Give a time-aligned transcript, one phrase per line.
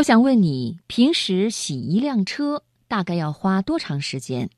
[0.00, 4.48] 我想问你，平时洗一辆车大概要花多长时间？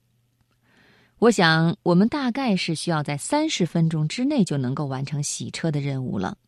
[1.18, 6.38] 我想，我们大概是需要在三十分钟之内就能够完成洗车的任务了。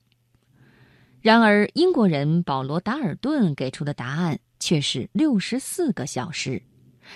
[1.21, 6.63] 然而，英国人保罗·达尔顿给出的答案却是六十四个小时，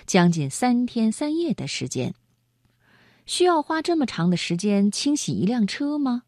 [0.04, 2.12] 将近三天三夜的时间。
[3.24, 6.24] 需要花这么长的时间清洗一辆车吗？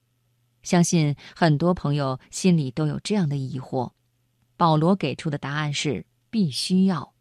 [0.63, 3.91] 相信很多朋友心里都有这样的疑惑。
[4.61, 7.15] 保罗给出的答案是必须要。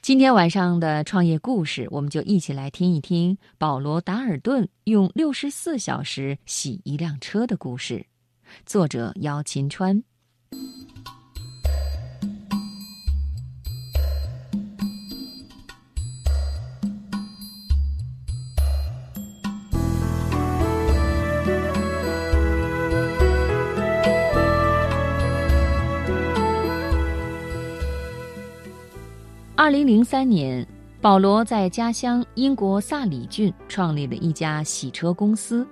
[0.00, 8.06] 今天晚上的创业故事，我们就一起来听一听保罗·达尔顿用六十四小时洗一辆车的故事。
[8.64, 10.02] 作者：姚秦川。
[29.60, 30.66] 二零零三年，
[31.02, 35.68] 保罗在家乡英国萨里郡创立了一家洗车公司。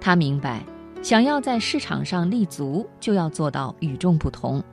[0.00, 0.64] 他明白，
[1.02, 4.64] 想要在市场上立足，就要做到与众不同。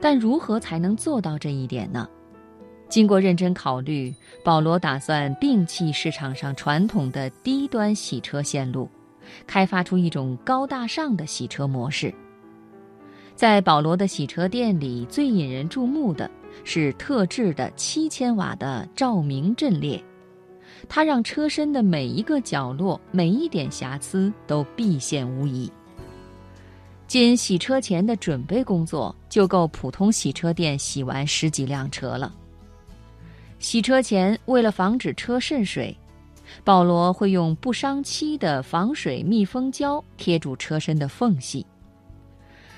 [0.00, 2.08] 但如何才能做到这一点呢？
[2.88, 4.12] 经过认真考虑，
[4.44, 8.90] 保罗打算摒弃市场上传统的低端洗车线路，
[9.46, 12.12] 开发出一种高大上的洗车模式。
[13.36, 16.28] 在保罗的洗车店里，最引人注目的。
[16.64, 20.02] 是特制的七千瓦的照明阵列，
[20.88, 25.70] 它让车身的每一个角落、每一点瑕疵都毕现无疑。
[27.06, 32.34] 仅洗车前的准备工作就够普通洗车店洗完十几辆车了。
[33.58, 35.96] 洗车前，为了防止车渗水，
[36.62, 41.64] 保罗会用不伤漆的防水密封胶贴住车身的缝隙。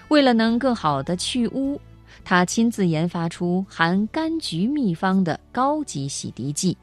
[0.08, 1.80] 为了能更好的去污。
[2.24, 6.76] 他亲自研发出含柑橘秘方的高级洗涤剂，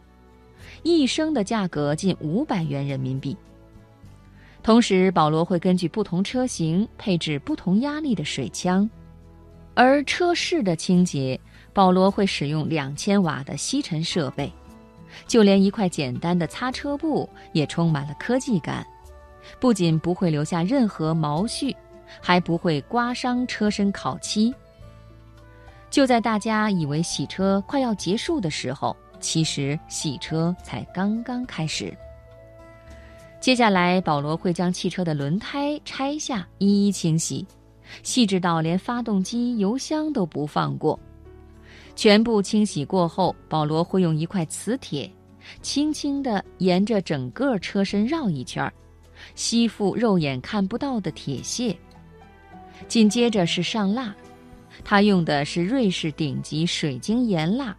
[0.83, 3.35] 一升的价格近五百元人民币。
[4.61, 8.89] 同时，保罗会根据不同车型配置不同压力的水枪，
[9.75, 11.39] 而车室的清洁，
[11.71, 14.51] 保罗会使用两千瓦的吸尘设备，
[15.25, 18.85] 就连一块简单的擦车布也充满了科技感，
[19.57, 21.73] 不仅不会留下任何毛絮，
[22.21, 24.53] 还不会刮伤车身烤漆。
[25.89, 31.95] 就在大家以为洗车快要结束的时候，其实洗车才刚刚开始。
[33.39, 37.45] 接下来，保罗会将汽车的轮胎拆下，一一清洗，
[38.03, 40.99] 细致到连发动机、油箱都不放过。
[41.95, 45.09] 全部清洗过后，保罗会用一块磁铁，
[45.61, 48.71] 轻轻地沿着整个车身绕一圈，
[49.35, 51.75] 吸附肉眼看不到的铁屑。
[52.87, 54.13] 紧接着是上蜡。
[54.83, 57.75] 他用的是瑞士顶级水晶岩蜡，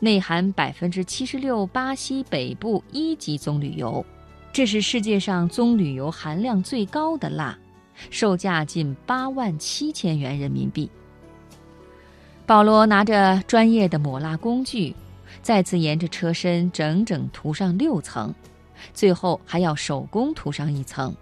[0.00, 4.04] 内含百分之七十六巴西北部一级棕榈油，
[4.52, 7.56] 这是世界上棕榈油含量最高的蜡，
[8.10, 10.90] 售价近八万七千元人民币。
[12.46, 14.94] 保罗拿着专业的抹蜡工具，
[15.42, 18.34] 再次沿着车身整整涂上六层，
[18.94, 21.14] 最后还要手工涂上一层。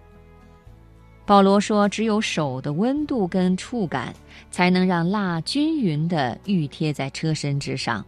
[1.26, 4.14] 保罗说：“只有手的温度跟触感，
[4.50, 8.04] 才能让蜡均匀地预贴在车身之上。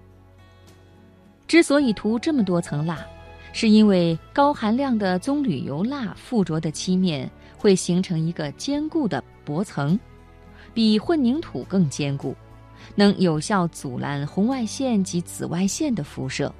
[1.49, 3.07] 之所以涂这么多层蜡，
[3.55, 9.99] 是因为高含量的棕榈油蜡附着的漆面会形成一个坚固的薄层，
[10.75, 12.37] 比混凝土更坚固，
[12.95, 16.55] 能有效阻拦红外线及紫外线的辐射，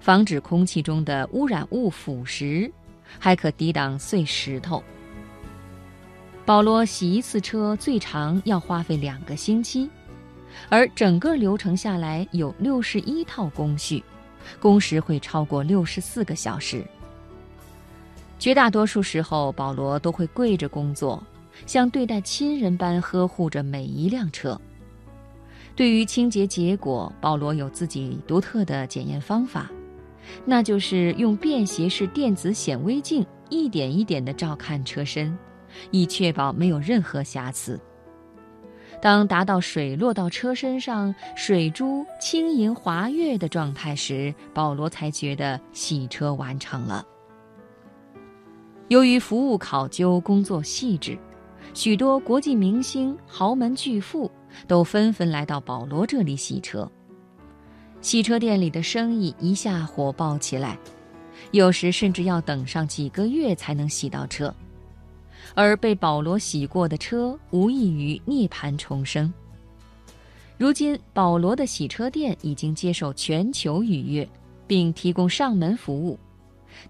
[0.00, 2.70] 防止空气中的污染物腐蚀，
[3.18, 4.84] 还可抵挡碎石头。”
[6.46, 9.88] 保罗洗一次车最长要花费两个星期，
[10.68, 14.04] 而整个流程下来有六十一套工序，
[14.60, 16.84] 工时会超过六十四个小时。
[18.38, 21.22] 绝大多数时候，保罗都会跪着工作，
[21.66, 24.60] 像对待亲人般呵护着每一辆车。
[25.74, 29.70] 对于清洁结果，保罗有自己独特的检验方法，
[30.44, 35.34] 那就是用便携式电子显微镜一点一点地照看车身。
[35.90, 37.80] 以确保没有任何瑕疵。
[39.02, 47.04] 当达到水落到车身上，水珠轻盈滑跃的状态时，保罗才觉得洗车完成了。
[48.88, 51.18] 由于服务考究、工作细致，
[51.74, 54.30] 许多国际明星、豪门巨富
[54.68, 56.90] 都纷纷来到保罗这里洗车。
[58.00, 60.78] 洗车店里的生意一下火爆起来，
[61.50, 64.54] 有时甚至要等上几个月才能洗到车。
[65.54, 69.32] 而被保罗洗过的车，无异于涅槃重生。
[70.56, 74.28] 如今，保罗的洗车店已经接受全球预约，
[74.66, 76.18] 并提供上门服务。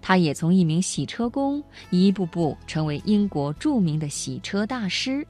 [0.01, 5.25] 他也从一名洗车工一步步成为英国著名的洗车大师，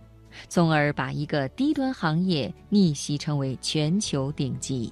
[0.47, 4.91] 从而把一个低端行业逆袭成为全球顶级。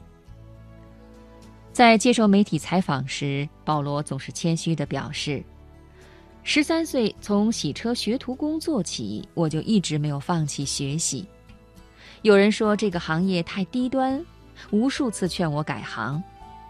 [1.72, 5.44] 在接受媒体采访时，保罗总是谦虚地表示
[6.44, 11.26] ：“十三岁从洗车学徒工做起，我就一直没有放弃学习。
[12.22, 14.24] 有人说这个行业太低端，
[14.72, 16.22] 无数次劝我改行，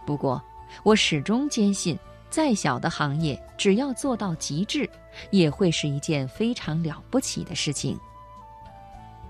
[0.05, 0.41] 不过
[0.83, 1.97] 我始终坚信。”
[2.33, 4.89] 再小的行业，只要做到极致，
[5.29, 7.95] 也会是一件非常了不起的事情。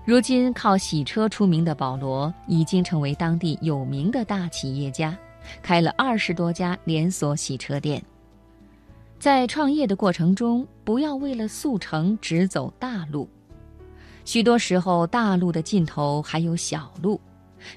[0.06, 5.14] 如今靠洗车出名的保罗，已经成为当地有名的大企业家，
[5.60, 8.02] 开了二十多家连锁洗车店。
[9.18, 13.28] 在创业的过程中，不要为了速成只走大路，
[14.24, 17.20] 许多时候大路的尽头还有小路，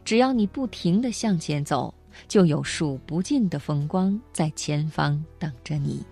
[0.04, 1.94] 只要你不停地向前走。
[2.28, 6.04] 就有数不尽的风光在前方等着你。